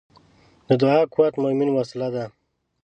[0.67, 2.25] د دعا قوت د مؤمن وسله ده.